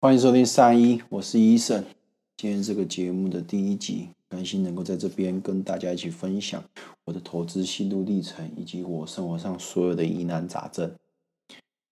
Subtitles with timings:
[0.00, 1.84] 欢迎收听三一，我是医生。
[2.36, 6.62] 今天这个节目的第一集，开心能够在这边跟大家一起分享
[7.04, 10.88] 我的投资心路历程，以及我生活上所有的疑难杂症。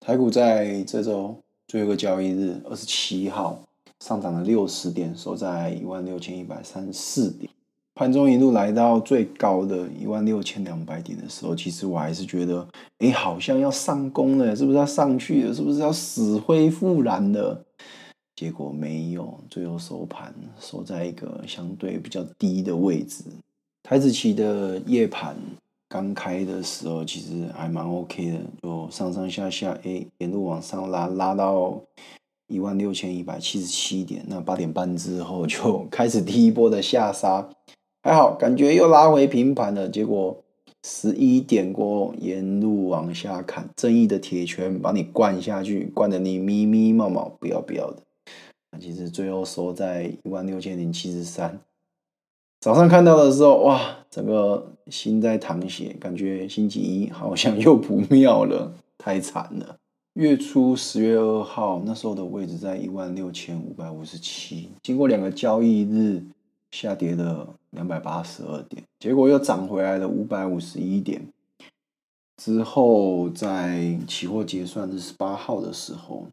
[0.00, 1.34] 台股在这周
[1.66, 3.66] 最后一个交易日，二十七号
[4.00, 7.50] 上涨了六十点，收在一万六千一百三十四点。
[7.94, 12.66] 盘中一路来到最高的一万六千两百点的时候，其实我还是觉得，
[12.98, 15.54] 哎，好像要上攻了，是不是要上去了？
[15.54, 17.64] 是不是要死灰复燃了？
[18.34, 23.22] 结果没有，最后收盘收在一个相对比较低的位置。
[23.84, 25.36] 台子期的夜盘
[25.88, 31.80] 刚开的时候，其实还蛮 OK 的，就上上下下，哎，沿路往上拉，拉到
[32.48, 34.24] 一万六千一百七十七点。
[34.26, 37.48] 那八点半之后就开始第一波的下杀，
[38.04, 39.88] 还好，感觉又拉回平盘了。
[39.88, 40.36] 结果
[40.82, 47.96] 十一点过，沿路往下砍，正义的铁拳把你灌下去，灌得你咪咪冒冒，不要不要的。
[48.78, 51.58] 其实最后收在一万六千零七十三。
[52.60, 59.76] 早上看到的时候，哇，整个心在淌血，感觉星期一好像又不妙了，太惨了。
[60.12, 66.22] 月初十月二号那时候的位置在一万六千五百五十七，经过两个交易日
[66.74, 71.28] 下跌了两百八十二点，结果又涨回来了五百五十一点。
[72.36, 76.26] 之后在期货结算的十八号的时候。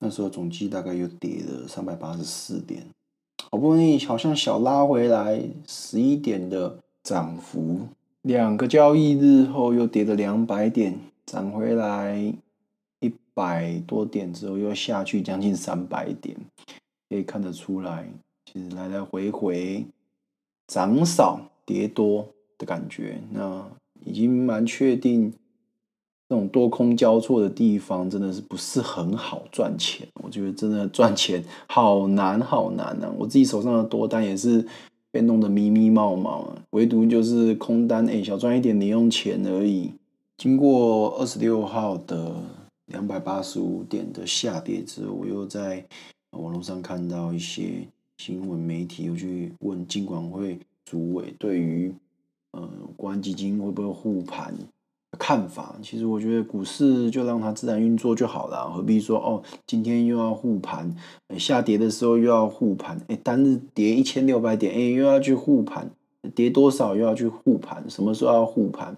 [0.00, 2.84] 那时候总计大概又跌了三百八十四点，
[3.50, 7.88] 好不容易好像小拉回来十一点的涨幅，
[8.20, 12.34] 两个交易日后又跌了两百点，涨回来
[13.00, 16.36] 一百多点之后又下去将近三百点，
[17.08, 18.06] 可以看得出来，
[18.54, 19.84] 其实来来回回
[20.66, 23.68] 涨少跌多的感觉，那
[24.06, 25.34] 已经蛮确定。
[26.26, 33.12] 这种多空交错的地方真的是不是很好赚钱，我觉得真的赚钱好难好难啊！
[33.18, 34.66] 我自己手上的多单也是
[35.10, 39.92] 被弄得咪咪冒冒，唯独就是空单，哎，小赚一点零用钱而已。
[40.38, 42.34] 经过二十六号的
[42.86, 45.84] 两百八十五点的下跌之后，我又在
[46.30, 47.86] 网络上看到一些
[48.18, 51.94] 新闻媒体又去问金管会主委，对于
[52.52, 54.54] 呃国安基金会不会护盘？
[55.16, 60.92] 看法，其实我觉得股市就让它自然运作就好了，何必说哦，今天又要护盘，
[61.38, 65.88] 下跌的时候又要护盘，哎，单日跌一千六百点，哎，又要去护盘，
[66.34, 68.96] 跌多少又要去护盘，什么时候要护盘？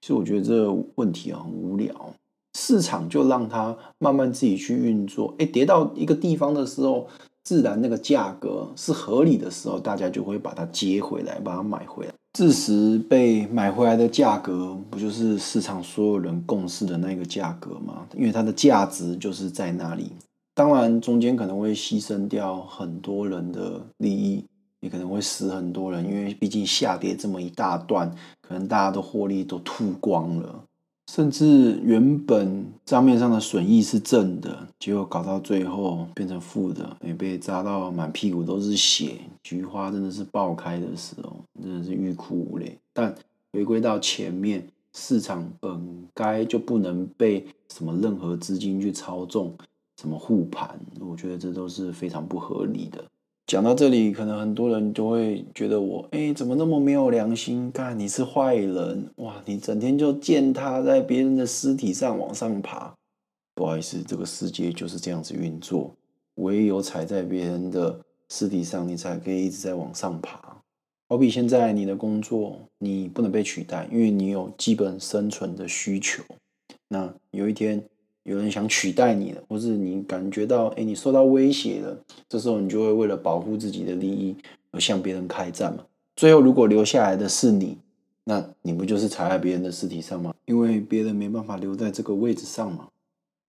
[0.00, 2.14] 其实我觉得这个问题很无聊，
[2.58, 7.06] 市场就让它慢慢自己去运作，哎，跌到一个地方的时候，
[7.48, 12.12] 自然那个价格是合理的时候，大家就会把它接回来，把它买回来。
[12.38, 18.06] 事实被买回来的价格，不就是市场所有人共识的那个价格吗？
[18.14, 20.12] 因为它的价值就是在那里。
[20.54, 24.44] 当然，中间可能会牺牲掉很多人的利益，
[24.80, 30.64] 也可能会死很多人，因为毕竟下跌这么一大段，可能大家的获利都吐光了。
[31.08, 42.78] 甚至原本账面上的损益是正的，结果搞到最后变成负的，也被砸到满屁股都是血，菊花真的是爆开的时候，真的是欲哭无泪。
[42.92, 43.12] 但
[43.52, 49.56] 回归到前面，市场本该就不能被什么任何资金去操纵，
[50.00, 53.02] 什么护盘，我觉得这都是非常不合理的。
[53.48, 57.72] 讲到这里，可能很多人就会觉得我，哎，怎么那么没有良心？
[57.72, 59.42] 干，你是坏人哇！
[59.46, 62.94] 你整天就践踏在别人的尸体上往上爬。
[63.54, 65.90] 不好意思，这个世界就是这样子运作，
[66.34, 67.98] 唯有踩在别人的
[68.28, 70.60] 尸体上，你才可以一直在往上爬。
[71.08, 76.22] 好比现在你的工作，你不能被取代，因为你有基本生存的需求。
[76.86, 77.82] 那有一天，
[78.28, 84.36] 有人想取代你了，或是你感觉到，哎，你受到威胁了，这时候你就会为了保护自己的利益
[84.70, 85.86] 而向别人开战嘛。
[86.14, 87.78] 最后，如果留下来的是你，
[88.24, 90.34] 那你不就是踩在别人的尸体上吗？
[90.44, 92.88] 因为别人没办法留在这个位置上嘛。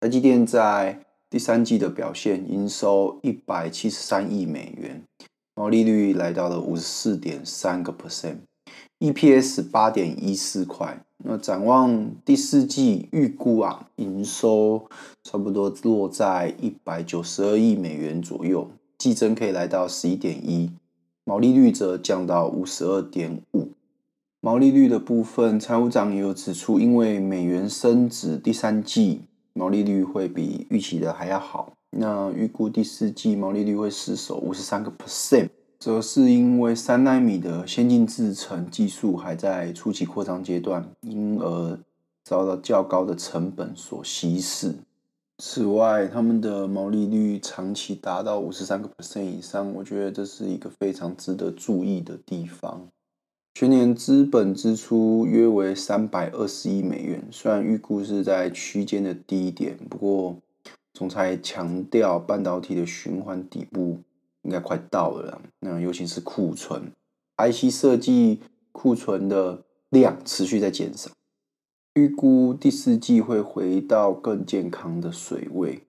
[0.00, 0.98] 台积电在
[1.30, 5.00] 第三季的表现，营收一百七十三亿美元，
[5.54, 11.00] 毛利率来到了五十四点三个 percent，EPS 八点一四块。
[11.22, 14.88] 那展望第四季预估啊，营收
[15.22, 18.68] 差不多落在一百九十二亿美元左右，
[18.98, 20.70] 季增可以来到十一点一，
[21.24, 23.68] 毛利率则降到五十二点五。
[24.40, 29.22] 毛利率的部分，财务长也有指出，因为美元升值，第三季
[29.54, 31.72] 毛利率会比预期的还要好。
[31.96, 35.48] 那预估第四季毛利率会失守五十三个 percent。
[35.84, 41.78] 则是因为三纳米的先进制程技术还在初期扩张阶段，因而
[42.24, 44.76] 遭到较高的成本所稀释。
[45.36, 52.88] 此外，他们的毛利率长期达到五十三个 percent 以上，我觉得这是一个非常值得注意的地方。
[53.52, 60.34] 全年资本支出约为三百二十亿美元，虽然预估是在区间的低点，不过
[60.94, 63.98] 总裁强调半导体的循环底部
[64.44, 65.42] 应该快到了。
[65.60, 66.92] 那尤其是库存
[67.36, 68.40] ，IC 设计
[68.72, 71.10] 库存的量持续在减少。
[71.94, 75.82] 预估第四季会回到更健康的水位。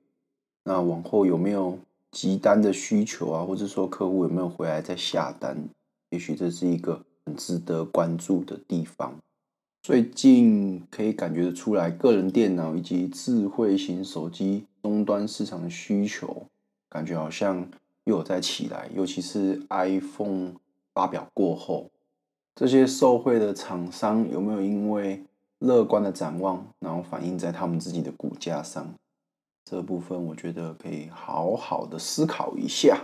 [0.63, 1.79] 那往后有没有
[2.11, 3.43] 急单的需求啊？
[3.43, 5.69] 或者说客户有没有回来再下单？
[6.11, 9.19] 也许这是一个很值得关注的地方。
[9.81, 16.47] 最近可以感觉得出来，个人电脑以及智慧型手机终端市场的需求，
[16.89, 17.67] 感觉好像
[18.05, 18.89] 又有在起来。
[18.95, 20.53] 尤其是 iPhone
[20.93, 21.91] 发表过后，
[22.55, 25.21] 这些受惠的厂商有没有因为
[25.59, 28.93] 乐观的展望，然后反映在他们自己的股价上，
[29.63, 32.97] 这部分我觉得可以好好的思考一下。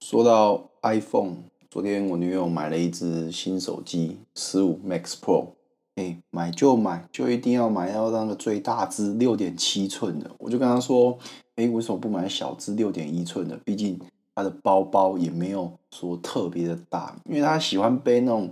[0.00, 1.36] 说到 iPhone，
[1.70, 5.48] 昨天我女友买了一支新手机，十五 Max Pro，
[5.96, 10.30] 哎，买就买，就一定要买到那个最大支六点七寸的。
[10.38, 11.18] 我就跟她说，
[11.56, 13.56] 哎，为什么不买小支六点一寸的？
[13.64, 13.98] 毕竟
[14.36, 18.48] 他的包包也没有说特别的大，因为他喜欢背那种。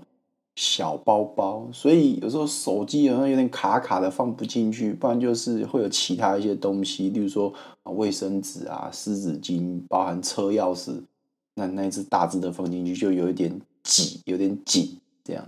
[0.56, 7.52] 小包包，所以有时候手机好像有点卡卡的放不进去，不然就是会有其他一些东西，例如说
[7.82, 10.92] 啊卫生纸啊、湿纸巾，包含车钥匙，
[11.56, 14.96] 那那一只大只的放进去就有一点挤，有点紧。
[15.24, 15.44] 这样，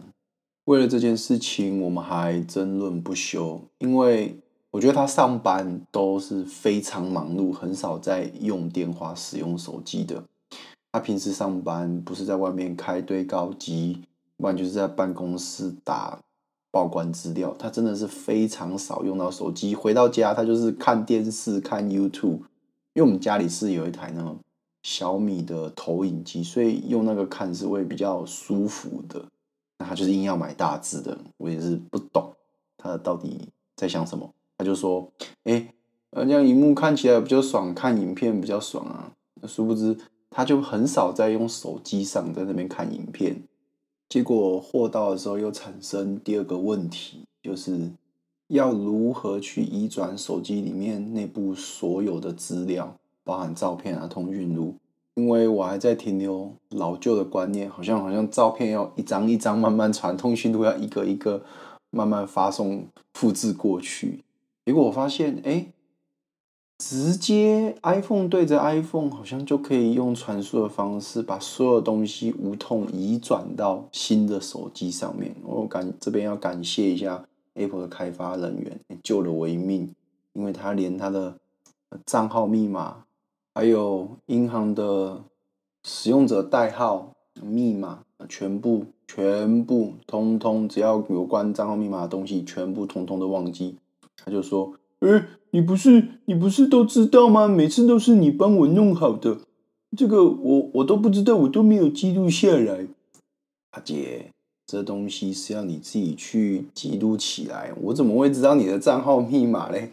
[0.65, 4.37] 为了这件事情，我们还争论不休，因为
[4.76, 10.23] 我觉得他上班都是非常忙碌，很少在用电话、使用手机的。
[10.93, 14.02] 他平时上班不是在外面开堆高机。
[14.37, 16.20] 不然就是在办公室打
[16.70, 19.75] 报关资料，他真的是非常少用到手机。
[19.75, 22.40] 回到家，他就是看电视、看 YouTube。
[22.93, 24.37] 因为我们家里是有一台那种
[24.82, 29.25] 小米的投影机，所以用那个看是会比较舒服的。
[29.79, 32.34] 那他就是硬要买大支的，我也是不懂
[32.76, 34.31] 他到底在想什么。
[34.58, 35.11] 他就说
[35.44, 35.73] ：“哎，
[36.11, 39.12] 呃，这样荧幕看起来比较爽，看影片比较爽啊。”
[39.47, 39.97] 殊不知，
[40.31, 43.43] 他就很少在用手机上在那边看影片。
[44.08, 47.91] 结果货到的时候又产生第二个问题，就是
[48.49, 54.75] 要如何去移转手机里面内部所有的资料，包含照片啊、通讯录。
[55.14, 61.43] 因为我还在停留老旧的观念，好像好像照片要一张一张慢慢传，通讯录要一个一个
[61.91, 64.23] 慢慢发送、复制过去。
[64.67, 65.73] 结果我发现，哎。
[66.79, 75.35] 直接 iPhone 对着 iPhone，好像就可以用传输的方式把所有东西无痛移转到新的手机上面。
[75.43, 77.25] 我感这边要感谢一下
[77.55, 79.95] Apple 的开发人员，救了我一命，
[80.35, 81.39] 因为他连他的
[82.05, 83.05] 账号密码，
[83.55, 85.25] 还有银行的
[85.83, 93.77] 使用者代号、密码，全部全部通通，只要有关账号密码的东西，全部通通都忘记。
[94.25, 94.75] 他就说。
[95.01, 97.47] 哎，你不是你不是都知道吗？
[97.47, 99.37] 每次都是你帮我弄好的，
[99.95, 102.87] 这个我我都不知道，我都没有记录下来。
[103.73, 104.31] 阿姐，
[104.67, 109.93] 这东西是要你自己去记录起来，我怎么会知道你的账号密码嘞？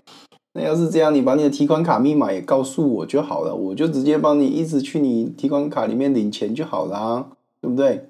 [0.54, 7.28] 那要是这样，你把你的提款卡密码也告诉我就好了，我就直接帮你一直去你提款卡里面领钱就好啦，
[7.60, 8.08] 对不对？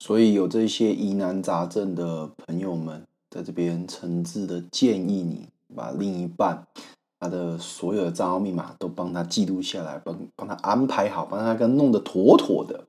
[0.00, 5.48] 所以有这些疑难杂症的朋友们，在这边诚挚的建议你。
[5.74, 6.66] 把另一半
[7.18, 12.84] 他的所有的账号密码都帮他记录下来，帮帮他安排好，帮他跟弄得妥妥的。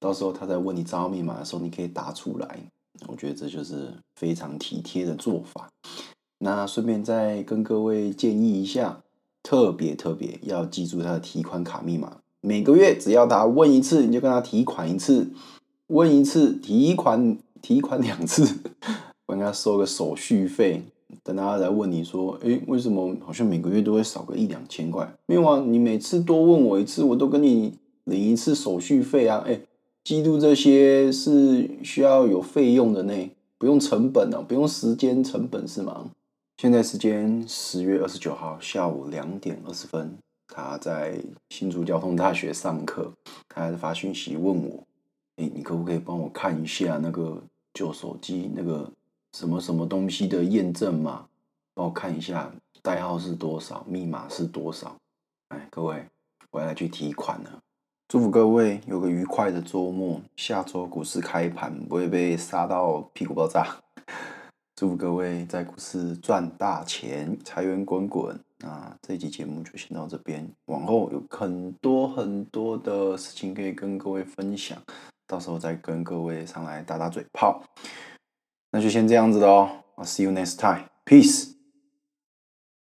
[0.00, 2.60] 到时候他在问你账号密码的时候，你可以答出来。
[3.08, 5.68] 我觉得这就是非常体贴的做法。
[6.38, 9.02] 那顺便再跟各位建议一下，
[9.42, 12.16] 特别特别要记住他的提款卡密码。
[12.40, 15.30] 每个月只要他问一次，你就跟他提款一次，
[15.88, 18.60] 问一次提款提款两次，
[19.28, 20.82] 帮他收个手续费。
[21.22, 25.06] 等他来问你说，诶，为什么好像每个月都会少个一两千块？
[25.26, 29.42] 没有啊，你每次多问我一次，我都跟你领一次手续费啊。
[29.46, 29.62] 诶，
[30.04, 36.10] 记录这些是需要有费用的呢，不用成本哦，不用时间成本是吗？
[36.56, 40.16] 现在时间十月二十九号下午两点二十分，
[40.46, 41.18] 他在
[41.48, 43.12] 新竹交通大学上课，
[43.48, 44.84] 他还在发讯息问我，
[45.36, 47.42] 诶，你可不可以帮我看一下那个
[47.72, 48.90] 旧手机那个？
[49.36, 51.26] 什么什么东西的验证码，
[51.74, 52.50] 帮我看一下
[52.82, 54.96] 代号是多少，密码是多少。
[55.48, 56.04] 哎，各位，
[56.50, 57.58] 我要去提款了。
[58.08, 63.76] 祝福各位有个愉快的周末，下周股市开盘不会被杀到屁股爆炸。
[64.74, 68.38] 祝福各位在股市赚大钱，财源滚滚。
[68.60, 74.76] 那这期节目就先到这边，往后有很多很多的事情可以跟各位分享，
[75.26, 77.62] 到时候再跟各位上来打打嘴炮。
[79.98, 80.88] I'll see you next time.
[81.04, 81.57] Peace.